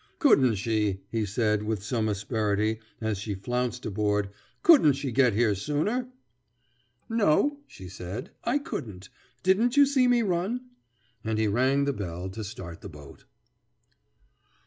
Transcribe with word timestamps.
"Couldn't 0.17 0.55
she," 0.55 1.01
he 1.11 1.27
said, 1.27 1.61
with 1.61 1.83
some 1.83 2.09
asperity, 2.09 2.79
as 2.99 3.19
she 3.19 3.35
flounced 3.35 3.85
aboard, 3.85 4.31
"couldn't 4.63 4.93
she 4.93 5.11
get 5.11 5.33
here 5.33 5.53
sooner?" 5.53 6.07
[Illustration: 6.07 6.11
The 7.07 7.15
Village 7.17 7.33
Express.] 7.35 7.51
"No," 7.59 7.59
she 7.67 7.87
said, 7.87 8.31
"I 8.43 8.57
couldn't. 8.57 9.09
Didn't 9.43 9.77
you 9.77 9.85
see 9.85 10.07
me 10.07 10.23
run?" 10.23 10.61
And 11.23 11.37
he 11.37 11.45
rang 11.47 11.85
the 11.85 11.93
bell 11.93 12.31
to 12.31 12.43
start 12.43 12.81
the 12.81 12.89
boat. 12.89 13.25